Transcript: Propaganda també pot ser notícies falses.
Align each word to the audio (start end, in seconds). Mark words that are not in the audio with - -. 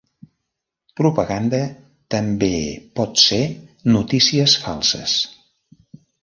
Propaganda 1.01 1.59
també 2.15 2.49
pot 3.01 3.21
ser 3.25 3.43
notícies 3.97 4.57
falses. 4.65 5.15